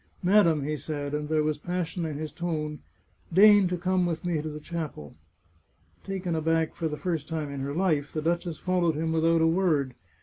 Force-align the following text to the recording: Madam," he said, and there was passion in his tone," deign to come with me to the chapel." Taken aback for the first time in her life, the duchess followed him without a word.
Madam," 0.23 0.63
he 0.63 0.75
said, 0.75 1.13
and 1.13 1.29
there 1.29 1.43
was 1.43 1.59
passion 1.59 2.07
in 2.07 2.17
his 2.17 2.31
tone," 2.31 2.79
deign 3.33 3.67
to 3.67 3.77
come 3.77 4.07
with 4.07 4.25
me 4.25 4.41
to 4.41 4.49
the 4.49 4.59
chapel." 4.59 5.13
Taken 6.03 6.33
aback 6.33 6.73
for 6.73 6.87
the 6.87 6.97
first 6.97 7.27
time 7.29 7.51
in 7.51 7.59
her 7.59 7.75
life, 7.75 8.11
the 8.11 8.21
duchess 8.23 8.57
followed 8.57 8.95
him 8.95 9.11
without 9.11 9.41
a 9.41 9.45
word. 9.47 9.93